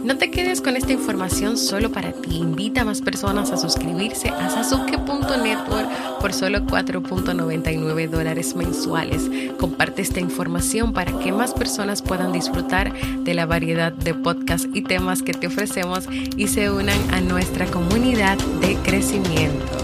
No 0.10 0.18
te 0.18 0.32
quedes 0.32 0.60
con 0.60 0.76
esta 0.76 0.92
información 0.92 1.56
solo 1.56 1.92
para 1.92 2.14
ti. 2.14 2.38
Invita 2.38 2.82
a 2.82 2.86
más 2.86 3.00
personas 3.00 3.52
a 3.52 3.58
suscribirse 3.58 4.30
a 4.30 4.50
sasuke.network 4.50 6.20
por 6.20 6.34
solo 6.34 6.62
4.99 6.62 8.10
dólares 8.10 8.56
mensuales. 8.56 9.30
Comparte 9.60 10.02
esta 10.02 10.20
información 10.20 10.94
para 10.94 11.20
que 11.20 11.32
más 11.32 11.54
personas 11.54 12.02
puedan 12.02 12.32
disfrutar 12.32 12.92
de 13.24 13.36
la 13.36 13.46
variedad 13.46 13.92
de 13.92 14.16
podcasts 14.16 14.68
y 14.74 14.82
temas 14.82 15.22
que 15.22 15.34
te 15.34 15.46
ofrecemos 15.46 16.06
y 16.36 16.48
se 16.48 16.72
unan 16.72 16.98
a 17.14 17.22
nuestra 17.22 17.68
comunidad 17.68 18.40
de 18.62 18.78
crecimiento. 18.78 19.78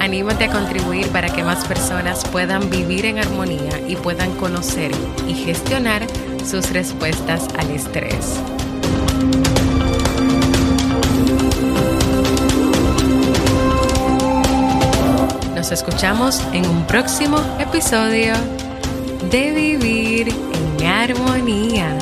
Anímate 0.00 0.46
a 0.46 0.50
contribuir 0.50 1.06
para 1.08 1.28
que 1.28 1.44
más 1.44 1.64
personas 1.66 2.24
puedan 2.28 2.70
vivir 2.70 3.04
en 3.06 3.18
armonía 3.18 3.86
y 3.86 3.94
puedan 3.94 4.32
conocer 4.32 4.90
y 5.28 5.34
gestionar 5.34 6.06
sus 6.44 6.70
respuestas 6.70 7.46
al 7.58 7.70
estrés. 7.70 8.40
Nos 15.54 15.72
escuchamos 15.72 16.40
en 16.52 16.66
un 16.66 16.86
próximo 16.86 17.38
episodio 17.58 18.34
de 19.30 19.52
Vivir 19.52 20.28
en 20.28 20.86
Armonía. 20.86 21.96